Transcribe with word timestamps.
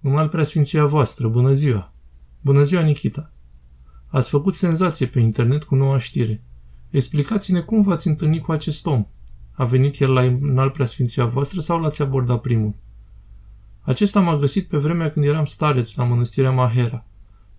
Numai 0.00 0.28
preasfinția 0.28 0.86
voastră, 0.86 1.28
bună 1.28 1.52
ziua! 1.52 1.92
Bună 2.40 2.62
ziua, 2.62 2.82
Nikita! 2.82 3.32
Ați 4.06 4.28
făcut 4.28 4.54
senzație 4.54 5.06
pe 5.06 5.20
internet 5.20 5.64
cu 5.64 5.74
noua 5.74 5.98
știre. 5.98 6.42
Explicați-ne 6.90 7.60
cum 7.60 7.82
v-ați 7.82 8.08
întâlnit 8.08 8.42
cu 8.42 8.52
acest 8.52 8.86
om. 8.86 9.06
A 9.52 9.64
venit 9.64 10.00
el 10.00 10.12
la 10.12 10.20
înalt 10.20 10.72
preasfinția 10.72 11.26
voastră 11.26 11.60
sau 11.60 11.80
l-ați 11.80 12.02
abordat 12.02 12.40
primul? 12.40 12.74
Acesta 13.80 14.20
m-a 14.20 14.36
găsit 14.36 14.68
pe 14.68 14.76
vremea 14.76 15.10
când 15.10 15.24
eram 15.24 15.44
stareț 15.44 15.94
la 15.94 16.04
mănăstirea 16.04 16.50
Mahera, 16.50 17.06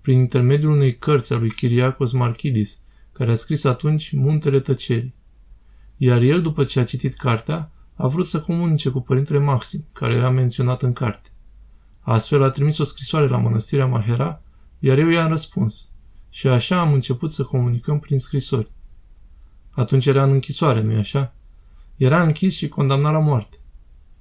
prin 0.01 0.19
intermediul 0.19 0.71
unei 0.71 0.97
cărți 0.97 1.33
a 1.33 1.37
lui 1.37 1.51
Chiriacos 1.51 2.11
Marchidis, 2.11 2.81
care 3.11 3.31
a 3.31 3.35
scris 3.35 3.63
atunci 3.63 4.11
Muntele 4.11 4.59
Tăcerii. 4.59 5.15
Iar 5.97 6.21
el, 6.21 6.41
după 6.41 6.63
ce 6.63 6.79
a 6.79 6.83
citit 6.83 7.13
cartea, 7.13 7.71
a 7.93 8.07
vrut 8.07 8.27
să 8.27 8.41
comunice 8.41 8.89
cu 8.89 9.01
părintele 9.01 9.39
Maxim, 9.39 9.85
care 9.93 10.15
era 10.15 10.29
menționat 10.29 10.81
în 10.81 10.93
carte. 10.93 11.29
Astfel 12.09 12.43
a 12.43 12.49
trimis 12.49 12.77
o 12.77 12.83
scrisoare 12.83 13.27
la 13.27 13.37
mănăstirea 13.37 13.85
Mahera, 13.85 14.41
iar 14.79 14.97
eu 14.97 15.07
i-am 15.07 15.27
răspuns. 15.27 15.89
Și 16.29 16.47
așa 16.47 16.79
am 16.79 16.93
început 16.93 17.33
să 17.33 17.43
comunicăm 17.43 17.99
prin 17.99 18.19
scrisori. 18.19 18.71
Atunci 19.69 20.05
era 20.05 20.23
în 20.23 20.31
închisoare, 20.31 20.81
nu-i 20.81 20.95
așa? 20.95 21.33
Era 21.95 22.21
închis 22.21 22.55
și 22.55 22.67
condamnat 22.67 23.11
la 23.11 23.19
moarte. 23.19 23.57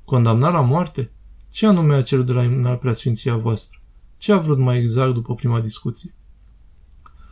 Condamnat 0.04 0.52
la 0.52 0.60
moarte? 0.60 1.10
Ce 1.50 1.66
anume 1.66 1.94
a 1.94 2.02
cerut 2.02 2.26
de 2.26 2.32
la 2.32 2.42
înalt 2.42 2.80
preasfinția 2.80 3.36
voastră? 3.36 3.80
Ce 4.16 4.32
a 4.32 4.38
vrut 4.38 4.58
mai 4.58 4.78
exact 4.78 5.12
după 5.12 5.34
prima 5.34 5.60
discuție? 5.60 6.14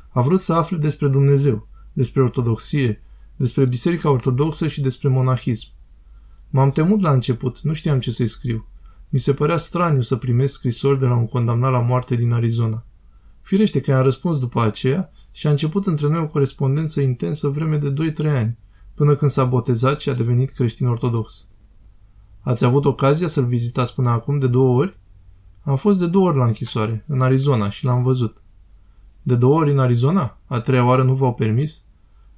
A 0.09 0.21
vrut 0.23 0.41
să 0.41 0.53
afle 0.53 0.77
despre 0.77 1.09
Dumnezeu, 1.09 1.69
despre 1.93 2.23
ortodoxie, 2.23 3.03
despre 3.37 3.65
Biserica 3.65 4.11
Ortodoxă 4.11 4.69
și 4.69 4.81
despre 4.81 5.09
monahism. 5.09 5.69
M-am 6.51 6.71
temut 6.71 7.01
la 7.01 7.13
început, 7.13 7.61
nu 7.61 7.73
știam 7.73 8.01
ce 8.01 8.11
să-i 8.11 8.29
scriu. 8.29 8.67
Mi 9.09 9.19
se 9.19 9.35
părea 9.35 9.57
straniu 9.57 10.01
să 10.01 10.17
primesc 10.17 10.55
scrisori 10.55 10.99
de 10.99 11.07
la 11.07 11.17
un 11.17 11.27
condamnat 11.27 11.71
la 11.71 11.81
moarte 11.81 12.17
din 12.17 12.33
Arizona. 12.33 12.85
Firește 13.41 13.81
că 13.81 13.91
i-am 13.91 14.03
răspuns 14.03 14.39
după 14.39 14.61
aceea 14.61 15.11
și 15.31 15.47
a 15.47 15.51
început 15.51 15.87
între 15.87 16.09
noi 16.09 16.21
o 16.21 16.27
corespondență 16.27 17.01
intensă 17.01 17.49
vreme 17.49 17.77
de 17.77 18.13
2-3 18.13 18.27
ani, 18.27 18.59
până 18.95 19.15
când 19.15 19.31
s-a 19.31 19.45
botezat 19.45 20.01
și 20.01 20.09
a 20.09 20.15
devenit 20.15 20.51
creștin 20.51 20.87
ortodox. 20.87 21.45
Ați 22.41 22.65
avut 22.65 22.85
ocazia 22.85 23.29
să-l 23.29 23.47
vizitați 23.47 23.95
până 23.95 24.11
acum 24.11 24.39
de 24.39 24.47
două 24.47 24.79
ori? 24.79 24.99
Am 25.63 25.77
fost 25.77 25.99
de 25.99 26.07
două 26.07 26.29
ori 26.29 26.37
la 26.37 26.47
închisoare, 26.47 27.05
în 27.09 27.21
Arizona, 27.21 27.71
și 27.71 27.85
l-am 27.85 28.03
văzut. 28.03 28.43
De 29.23 29.37
două 29.37 29.59
ori 29.59 29.71
în 29.71 29.79
Arizona? 29.79 30.39
A 30.47 30.61
treia 30.61 30.85
oară 30.85 31.03
nu 31.03 31.15
v-au 31.15 31.35
permis? 31.35 31.85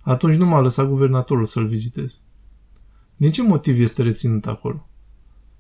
Atunci 0.01 0.37
nu 0.37 0.47
m-a 0.47 0.61
lăsat 0.61 0.87
guvernatorul 0.87 1.45
să-l 1.45 1.67
vizitez. 1.67 2.21
Din 3.17 3.31
ce 3.31 3.43
motiv 3.43 3.81
este 3.81 4.03
reținut 4.03 4.47
acolo? 4.47 4.89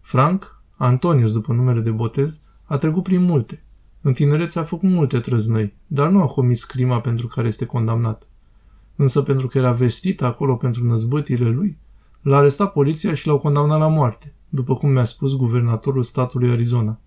Frank, 0.00 0.57
Antonius 0.80 1.32
după 1.32 1.52
numele 1.52 1.80
de 1.80 1.90
botez, 1.90 2.40
a 2.64 2.76
trecut 2.76 3.02
prin 3.02 3.22
multe. 3.22 3.64
În 4.00 4.12
tinerețe 4.12 4.58
a 4.58 4.62
făcut 4.62 4.88
multe 4.88 5.20
trăznăi, 5.20 5.74
dar 5.86 6.10
nu 6.10 6.22
a 6.22 6.26
comis 6.26 6.64
crima 6.64 7.00
pentru 7.00 7.26
care 7.26 7.48
este 7.48 7.64
condamnat. 7.64 8.28
Însă 8.96 9.22
pentru 9.22 9.46
că 9.46 9.58
era 9.58 9.72
vestit 9.72 10.22
acolo 10.22 10.56
pentru 10.56 10.84
năzbâtile 10.84 11.48
lui, 11.48 11.78
l-a 12.22 12.36
arestat 12.36 12.72
poliția 12.72 13.14
și 13.14 13.26
l-au 13.26 13.38
condamnat 13.38 13.78
la 13.78 13.88
moarte, 13.88 14.34
după 14.48 14.76
cum 14.76 14.90
mi-a 14.90 15.04
spus 15.04 15.36
guvernatorul 15.36 16.02
statului 16.02 16.50
Arizona. 16.50 17.00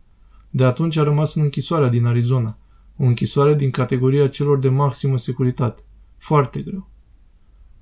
De 0.50 0.64
atunci 0.64 0.98
a 0.98 1.04
rămas 1.04 1.36
în 1.36 1.42
închisoarea 1.42 1.90
din 1.90 2.06
Arizona, 2.06 2.58
o 2.98 3.04
închisoare 3.04 3.56
din 3.56 3.72
categoria 3.72 4.28
celor 4.28 4.60
de 4.60 4.70
maximă 4.70 5.18
securitate. 5.18 5.84
Foarte 6.18 6.62
greu. 6.62 6.90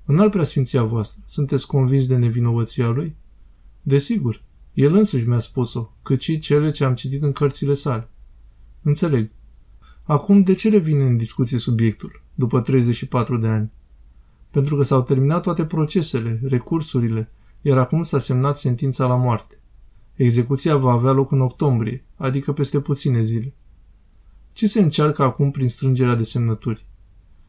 În 0.04 0.18
al 0.18 0.30
preasfinția 0.30 0.82
voastră, 0.82 1.22
sunteți 1.26 1.66
convins 1.66 2.06
de 2.06 2.16
nevinovăția 2.16 2.88
lui? 2.88 3.16
Desigur, 3.82 4.42
el 4.74 4.94
însuși 4.94 5.28
mi-a 5.28 5.38
spus-o, 5.38 5.92
cât 6.02 6.20
și 6.20 6.38
cele 6.38 6.70
ce 6.70 6.84
am 6.84 6.94
citit 6.94 7.22
în 7.22 7.32
cărțile 7.32 7.74
sale. 7.74 8.08
Înțeleg. 8.82 9.30
Acum, 10.02 10.42
de 10.42 10.54
ce 10.54 10.68
le 10.68 10.78
vine 10.78 11.04
în 11.04 11.16
discuție 11.16 11.58
subiectul, 11.58 12.22
după 12.34 12.60
34 12.60 13.36
de 13.36 13.46
ani? 13.46 13.70
Pentru 14.50 14.76
că 14.76 14.82
s-au 14.82 15.02
terminat 15.02 15.42
toate 15.42 15.66
procesele, 15.66 16.40
recursurile, 16.42 17.30
iar 17.62 17.78
acum 17.78 18.02
s-a 18.02 18.18
semnat 18.18 18.56
sentința 18.56 19.06
la 19.06 19.16
moarte. 19.16 19.58
Execuția 20.14 20.76
va 20.76 20.92
avea 20.92 21.10
loc 21.10 21.30
în 21.30 21.40
octombrie, 21.40 22.04
adică 22.16 22.52
peste 22.52 22.80
puține 22.80 23.22
zile. 23.22 23.54
Ce 24.52 24.66
se 24.66 24.80
încearcă 24.80 25.22
acum 25.22 25.50
prin 25.50 25.68
strângerea 25.68 26.14
de 26.14 26.24
semnături? 26.24 26.86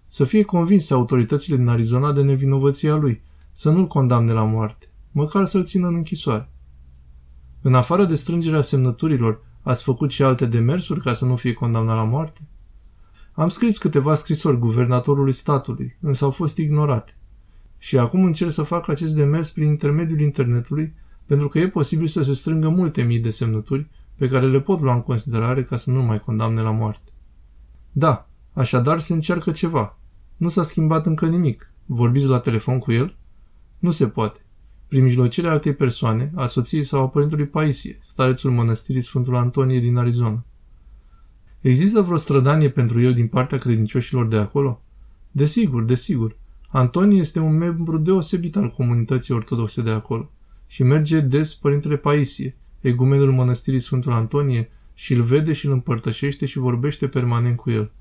Să 0.05 0.23
fie 0.23 0.43
convinse 0.43 0.93
autoritățile 0.93 1.55
din 1.55 1.67
Arizona 1.67 2.11
de 2.11 2.21
nevinovăția 2.21 2.95
lui, 2.95 3.21
să 3.51 3.69
nu-l 3.69 3.87
condamne 3.87 4.31
la 4.31 4.43
moarte, 4.43 4.89
măcar 5.11 5.45
să-l 5.45 5.65
țină 5.65 5.87
în 5.87 5.95
închisoare. 5.95 6.49
În 7.61 7.73
afară 7.73 8.05
de 8.05 8.15
strângerea 8.15 8.61
semnăturilor, 8.61 9.43
ați 9.61 9.83
făcut 9.83 10.11
și 10.11 10.23
alte 10.23 10.45
demersuri 10.45 11.01
ca 11.01 11.13
să 11.13 11.25
nu 11.25 11.35
fie 11.35 11.53
condamnat 11.53 11.95
la 11.95 12.03
moarte? 12.03 12.41
Am 13.31 13.49
scris 13.49 13.77
câteva 13.77 14.15
scrisori 14.15 14.57
guvernatorului 14.57 15.31
statului, 15.31 15.97
însă 15.99 16.23
au 16.25 16.31
fost 16.31 16.57
ignorate. 16.57 17.15
Și 17.77 17.97
acum 17.97 18.23
încerc 18.23 18.51
să 18.51 18.63
fac 18.63 18.87
acest 18.87 19.15
demers 19.15 19.49
prin 19.49 19.67
intermediul 19.67 20.19
internetului, 20.19 20.93
pentru 21.25 21.47
că 21.47 21.59
e 21.59 21.67
posibil 21.67 22.07
să 22.07 22.23
se 22.23 22.33
strângă 22.33 22.69
multe 22.69 23.01
mii 23.01 23.19
de 23.19 23.29
semnături 23.29 23.89
pe 24.15 24.27
care 24.27 24.47
le 24.47 24.61
pot 24.61 24.81
lua 24.81 24.93
în 24.93 25.01
considerare 25.01 25.63
ca 25.63 25.77
să 25.77 25.91
nu 25.91 26.01
mai 26.03 26.19
condamne 26.19 26.61
la 26.61 26.71
moarte. 26.71 27.11
Da, 27.91 28.29
așadar 28.53 28.99
se 28.99 29.13
încearcă 29.13 29.51
ceva. 29.51 29.97
Nu 30.37 30.49
s-a 30.49 30.63
schimbat 30.63 31.05
încă 31.05 31.25
nimic. 31.27 31.71
Vorbiți 31.85 32.25
la 32.25 32.39
telefon 32.39 32.79
cu 32.79 32.91
el? 32.91 33.17
Nu 33.79 33.91
se 33.91 34.07
poate. 34.07 34.45
Prin 34.91 35.03
mijlocirea 35.03 35.51
altei 35.51 35.73
persoane, 35.73 36.31
a 36.35 36.47
soției 36.47 36.83
sau 36.83 37.01
a 37.01 37.09
părintului 37.09 37.45
Paisie, 37.45 37.97
starețul 38.01 38.51
mănăstirii 38.51 39.01
Sfântul 39.01 39.35
Antonie 39.35 39.79
din 39.79 39.97
Arizona. 39.97 40.45
Există 41.61 42.01
vreo 42.01 42.17
strădanie 42.17 42.69
pentru 42.69 43.01
el 43.01 43.13
din 43.13 43.27
partea 43.27 43.57
credincioșilor 43.57 44.27
de 44.27 44.35
acolo? 44.35 44.81
Desigur, 45.31 45.83
desigur. 45.83 46.37
Antonie 46.67 47.19
este 47.19 47.39
un 47.39 47.57
membru 47.57 47.97
deosebit 47.97 48.55
al 48.55 48.69
comunității 48.69 49.33
ortodoxe 49.33 49.81
de 49.81 49.91
acolo 49.91 50.31
și 50.67 50.83
merge 50.83 51.19
des 51.19 51.53
părintele 51.53 51.97
Paisie, 51.97 52.55
egumenul 52.79 53.31
mănăstirii 53.31 53.79
Sfântul 53.79 54.11
Antonie, 54.11 54.69
și 54.93 55.13
îl 55.13 55.21
vede 55.21 55.53
și 55.53 55.65
îl 55.65 55.71
împărtășește 55.71 56.45
și 56.45 56.57
vorbește 56.57 57.07
permanent 57.07 57.57
cu 57.57 57.69
el. 57.69 57.91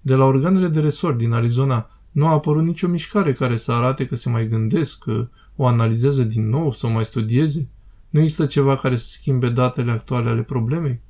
De 0.00 0.14
la 0.14 0.24
organele 0.24 0.68
de 0.68 0.80
resort 0.80 1.18
din 1.18 1.32
Arizona 1.32 1.90
nu 2.10 2.26
a 2.26 2.32
apărut 2.32 2.64
nicio 2.64 2.88
mișcare 2.88 3.32
care 3.32 3.56
să 3.56 3.72
arate 3.72 4.06
că 4.06 4.16
se 4.16 4.28
mai 4.28 4.48
gândesc, 4.48 4.98
că 4.98 5.28
o 5.62 5.66
analizează 5.66 6.22
din 6.22 6.48
nou 6.48 6.72
sau 6.72 6.90
mai 6.90 7.04
studieze. 7.04 7.68
Nu 8.10 8.20
există 8.20 8.46
ceva 8.46 8.76
care 8.76 8.96
să 8.96 9.06
schimbe 9.08 9.48
datele 9.48 9.90
actuale 9.90 10.28
ale 10.28 10.42
problemei? 10.42 11.00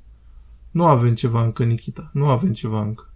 Nu 0.71 0.85
avem 0.85 1.13
ceva 1.13 1.43
încă, 1.43 1.63
Nikita, 1.63 2.09
nu 2.13 2.27
avem 2.27 2.53
ceva 2.53 2.81
încă. 2.81 3.09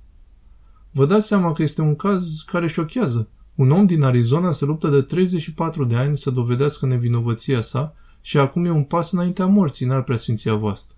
Vă 0.91 1.05
dați 1.05 1.27
seama 1.27 1.53
că 1.53 1.63
este 1.63 1.81
un 1.81 1.95
caz 1.95 2.43
care 2.45 2.67
șochează. 2.67 3.29
Un 3.55 3.71
om 3.71 3.85
din 3.85 4.03
Arizona 4.03 4.51
se 4.51 4.65
luptă 4.65 4.87
de 4.87 5.01
34 5.01 5.85
de 5.85 5.95
ani 5.95 6.17
să 6.17 6.31
dovedească 6.31 6.85
nevinovăția 6.85 7.61
sa 7.61 7.93
și 8.21 8.37
acum 8.37 8.65
e 8.65 8.69
un 8.69 8.83
pas 8.83 9.11
înaintea 9.11 9.45
morții 9.45 9.85
în 9.85 9.91
al 9.91 10.01
preasfinția 10.01 10.55
voastră. 10.55 10.95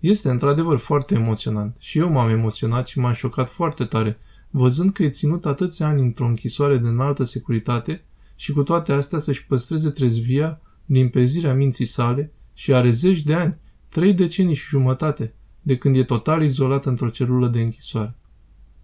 Este 0.00 0.30
într-adevăr 0.30 0.78
foarte 0.78 1.14
emoționant 1.14 1.76
și 1.78 1.98
eu 1.98 2.10
m-am 2.10 2.30
emoționat 2.30 2.86
și 2.86 2.98
m-am 2.98 3.12
șocat 3.12 3.50
foarte 3.50 3.84
tare, 3.84 4.18
văzând 4.50 4.92
că 4.92 5.02
e 5.02 5.08
ținut 5.08 5.46
atâția 5.46 5.86
ani 5.86 6.00
într-o 6.02 6.26
închisoare 6.26 6.76
de 6.76 6.88
înaltă 6.88 7.24
securitate 7.24 8.04
și 8.36 8.52
cu 8.52 8.62
toate 8.62 8.92
astea 8.92 9.18
să-și 9.18 9.46
păstreze 9.46 9.90
trezvia, 9.90 10.60
limpezirea 10.86 11.54
minții 11.54 11.84
sale 11.84 12.32
și 12.54 12.72
are 12.72 12.90
zeci 12.90 13.22
de 13.22 13.34
ani, 13.34 13.58
trei 13.88 14.12
decenii 14.12 14.54
și 14.54 14.68
jumătate, 14.68 15.34
de 15.62 15.76
când 15.76 15.96
e 15.96 16.04
total 16.04 16.42
izolat 16.42 16.86
într-o 16.86 17.08
celulă 17.08 17.48
de 17.48 17.60
închisoare. 17.60 18.14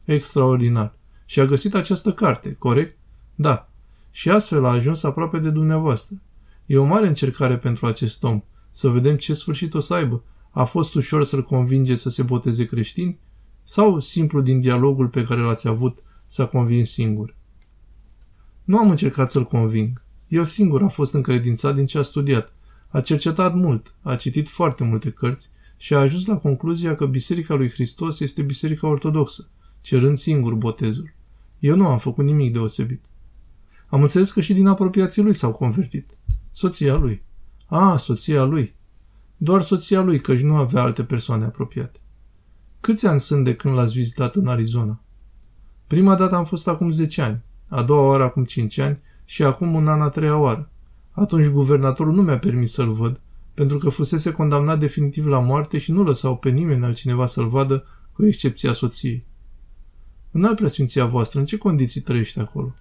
Extraordinar. 0.04 0.94
Și 1.24 1.40
a 1.40 1.44
găsit 1.44 1.74
această 1.74 2.12
carte, 2.12 2.56
corect? 2.58 2.96
Da. 3.34 3.68
Și 4.10 4.30
astfel 4.30 4.64
a 4.64 4.68
ajuns 4.68 5.02
aproape 5.02 5.38
de 5.38 5.50
dumneavoastră. 5.50 6.16
E 6.66 6.78
o 6.78 6.84
mare 6.84 7.06
încercare 7.06 7.58
pentru 7.58 7.86
acest 7.86 8.22
om. 8.22 8.42
Să 8.70 8.88
vedem 8.88 9.16
ce 9.16 9.34
sfârșit 9.34 9.74
o 9.74 9.80
să 9.80 9.94
aibă. 9.94 10.24
A 10.50 10.64
fost 10.64 10.94
ușor 10.94 11.24
să-l 11.24 11.42
convinge 11.42 11.94
să 11.94 12.10
se 12.10 12.22
boteze 12.22 12.64
creștin? 12.64 13.18
Sau 13.62 13.98
simplu 13.98 14.40
din 14.40 14.60
dialogul 14.60 15.08
pe 15.08 15.24
care 15.24 15.40
l-ați 15.40 15.68
avut 15.68 15.98
s-a 16.24 16.46
convins 16.46 16.90
singur? 16.90 17.36
Nu 18.72 18.78
am 18.78 18.90
încercat 18.90 19.30
să-l 19.30 19.44
conving. 19.44 20.02
El 20.28 20.44
singur 20.44 20.82
a 20.82 20.88
fost 20.88 21.14
încredințat 21.14 21.74
din 21.74 21.86
ce 21.86 21.98
a 21.98 22.02
studiat. 22.02 22.52
A 22.88 23.00
cercetat 23.00 23.54
mult, 23.54 23.94
a 24.02 24.16
citit 24.16 24.48
foarte 24.48 24.84
multe 24.84 25.10
cărți 25.10 25.50
și 25.76 25.94
a 25.94 25.98
ajuns 25.98 26.26
la 26.26 26.36
concluzia 26.36 26.94
că 26.94 27.06
Biserica 27.06 27.54
lui 27.54 27.70
Hristos 27.70 28.20
este 28.20 28.42
Biserica 28.42 28.86
Ortodoxă, 28.86 29.48
cerând 29.80 30.18
singur 30.18 30.54
botezul. 30.54 31.14
Eu 31.58 31.76
nu 31.76 31.86
am 31.86 31.98
făcut 31.98 32.24
nimic 32.24 32.52
deosebit. 32.52 33.04
Am 33.86 34.02
înțeles 34.02 34.32
că 34.32 34.40
și 34.40 34.54
din 34.54 34.66
apropiații 34.66 35.22
lui 35.22 35.34
s-au 35.34 35.52
convertit. 35.52 36.10
Soția 36.50 36.94
lui. 36.94 37.22
A, 37.66 37.96
soția 37.96 38.44
lui. 38.44 38.74
Doar 39.36 39.62
soția 39.62 40.02
lui, 40.02 40.20
căci 40.20 40.40
nu 40.40 40.56
avea 40.56 40.82
alte 40.82 41.04
persoane 41.04 41.44
apropiate. 41.44 42.00
Câți 42.80 43.06
ani 43.06 43.20
sunt 43.20 43.44
de 43.44 43.54
când 43.54 43.74
l-ați 43.74 43.92
vizitat 43.92 44.34
în 44.34 44.46
Arizona? 44.46 45.00
Prima 45.86 46.16
dată 46.16 46.34
am 46.34 46.44
fost 46.44 46.68
acum 46.68 46.90
10 46.90 47.22
ani, 47.22 47.42
a 47.74 47.82
doua 47.82 48.00
oară 48.00 48.22
acum 48.22 48.44
5 48.44 48.78
ani 48.78 49.00
și 49.24 49.42
acum 49.42 49.74
un 49.74 49.88
an 49.88 50.00
a 50.00 50.08
treia 50.08 50.36
oară. 50.36 50.70
Atunci 51.10 51.46
guvernatorul 51.46 52.14
nu 52.14 52.22
mi-a 52.22 52.38
permis 52.38 52.72
să-l 52.72 52.92
văd, 52.92 53.20
pentru 53.54 53.78
că 53.78 53.88
fusese 53.88 54.32
condamnat 54.32 54.78
definitiv 54.78 55.26
la 55.26 55.38
moarte 55.38 55.78
și 55.78 55.92
nu 55.92 56.02
lăsau 56.02 56.36
pe 56.36 56.50
nimeni 56.50 56.84
altcineva 56.84 57.26
să-l 57.26 57.48
vadă, 57.48 57.84
cu 58.12 58.26
excepția 58.26 58.72
soției. 58.72 59.24
În 60.30 60.44
al 60.44 60.54
preasfinția 60.54 61.06
voastră, 61.06 61.38
în 61.38 61.44
ce 61.44 61.56
condiții 61.56 62.00
trăiește 62.00 62.40
acolo? 62.40 62.74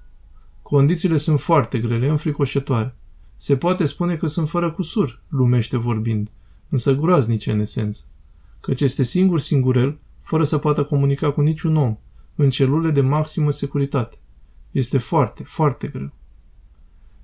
Condițiile 0.62 1.18
sunt 1.18 1.40
foarte 1.40 1.80
grele, 1.80 2.08
înfricoșătoare. 2.08 2.96
Se 3.36 3.58
poate 3.58 3.86
spune 3.86 4.16
că 4.16 4.28
sunt 4.28 4.50
fără 4.50 4.72
cusur, 4.72 5.22
lumește 5.28 5.78
vorbind, 5.78 6.32
însă 6.70 6.96
groaznice 6.96 7.52
în 7.52 7.60
esență. 7.60 8.04
Căci 8.60 8.82
este 8.82 9.04
singur 9.04 9.40
singurel, 9.40 10.00
fără 10.22 10.44
să 10.44 10.58
poată 10.58 10.84
comunica 10.84 11.32
cu 11.32 11.42
niciun 11.42 11.76
om, 11.76 11.98
în 12.36 12.50
celule 12.50 12.90
de 12.92 13.02
maximă 13.02 13.52
securitate. 13.52 14.21
Este 14.72 14.98
foarte, 14.98 15.44
foarte 15.44 15.88
greu. 15.88 16.12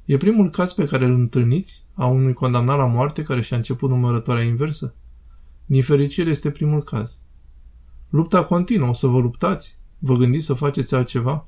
E 0.05 0.17
primul 0.17 0.49
caz 0.49 0.73
pe 0.73 0.85
care 0.85 1.05
îl 1.05 1.13
întâlniți 1.13 1.85
a 1.93 2.05
unui 2.05 2.33
condamnat 2.33 2.77
la 2.77 2.85
moarte 2.85 3.23
care 3.23 3.41
și-a 3.41 3.57
început 3.57 3.89
numărătoarea 3.89 4.43
inversă? 4.43 4.95
Din 5.65 5.83
fericire 5.83 6.29
este 6.29 6.51
primul 6.51 6.83
caz. 6.83 7.21
Lupta 8.09 8.45
continuă, 8.45 8.87
o 8.87 8.93
să 8.93 9.07
vă 9.07 9.19
luptați? 9.19 9.79
Vă 9.99 10.15
gândiți 10.15 10.45
să 10.45 10.53
faceți 10.53 10.95
altceva? 10.95 11.47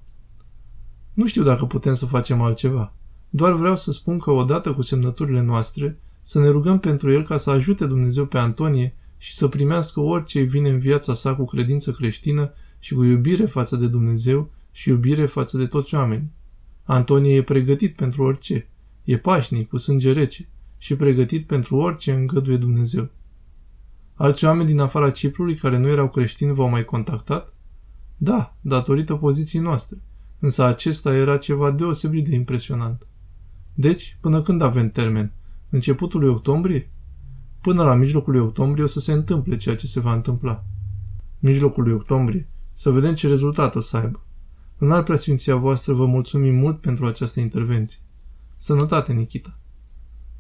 Nu 1.13 1.28
știu 1.28 1.44
dacă 1.44 1.66
putem 1.66 1.94
să 1.94 2.06
facem 2.06 2.42
altceva. 2.42 2.94
Doar 3.30 3.54
vreau 3.54 3.75
să 3.75 3.92
spun 3.92 4.19
că 4.19 4.31
odată 4.31 4.74
cu 4.74 4.81
semnăturile 4.81 5.42
noastre, 5.42 6.00
să 6.22 6.40
ne 6.40 6.48
rugăm 6.48 6.80
pentru 6.80 7.12
el 7.12 7.24
ca 7.24 7.38
să 7.38 7.50
ajute 7.50 7.86
Dumnezeu 7.86 8.25
pe 8.25 8.38
Antonie 8.38 8.95
și 9.18 9.36
să 9.36 9.48
primească 9.48 10.00
orice 10.00 10.42
vine 10.42 10.69
în 10.69 10.80
viața 10.80 11.13
sa 11.13 11.36
cu 11.36 11.45
credință 11.45 11.92
creștină 11.92 12.54
și 12.80 12.94
cu 12.94 13.04
iubire 13.04 13.45
față 13.45 13.75
de 13.75 13.88
Dumnezeu 13.88 14.52
și 14.71 14.89
iubire 14.89 15.25
față 15.25 15.57
de 15.57 15.66
toți 15.66 15.95
oamenii. 15.95 16.31
Antonie 16.83 17.36
e 17.36 17.44
pregătit 17.44 17.95
pentru 17.95 18.24
orice. 18.24 18.68
E 19.04 19.18
pașnic, 19.18 19.69
cu 19.69 19.77
sânge 19.77 20.12
rece 20.12 20.50
și 20.77 20.95
pregătit 20.95 21.45
pentru 21.45 21.75
orice 21.75 22.13
îngăduie 22.13 22.57
Dumnezeu. 22.57 23.10
Alți 24.13 24.45
oameni 24.45 24.68
din 24.68 24.80
afara 24.80 25.10
Ciprului 25.10 25.56
care 25.56 25.77
nu 25.77 25.88
erau 25.88 26.10
creștini 26.10 26.54
v-au 26.54 26.69
mai 26.69 26.86
contactat? 26.86 27.54
Da, 28.18 28.57
datorită 28.62 29.16
poziției 29.16 29.62
noastre. 29.62 29.98
Însă 30.39 30.63
acesta 30.63 31.16
era 31.16 31.38
ceva 31.38 31.71
deosebit 31.71 32.27
de 32.27 32.36
impresionant. 32.36 33.07
Deci, 33.74 34.18
până 34.21 34.42
când 34.42 34.62
avem 34.62 34.89
termen? 34.89 35.33
Începutul 35.69 36.19
lui 36.19 36.30
octombrie? 36.30 36.92
Până 37.62 37.83
la 37.83 37.94
mijlocul 37.94 38.33
lui 38.33 38.42
octombrie 38.42 38.83
o 38.83 38.88
să 38.88 39.00
se 39.00 39.12
întâmple 39.12 39.56
ceea 39.56 39.75
ce 39.75 39.88
se 39.88 40.00
va 40.00 40.13
întâmpla. 40.13 40.66
Mijlocul 41.39 41.83
lui 41.83 41.94
octombrie. 41.94 42.50
Să 42.74 42.89
vedem 42.89 43.13
ce 43.13 43.27
rezultat 43.27 43.75
o 43.75 43.81
să 43.81 43.98
aibă. 43.98 44.24
În 44.81 44.92
al 44.92 45.04
preasfinția 45.04 45.56
voastră 45.56 45.94
vă 45.94 46.06
mulțumim 46.06 46.56
mult 46.56 46.81
pentru 46.81 47.06
această 47.06 47.40
intervenție. 47.40 48.00
Sănătate, 48.56 49.14
Nikita! 49.14 49.58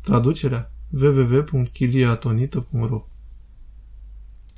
Traducerea 0.01 0.71
www.chiliatonita.ro 0.91 3.08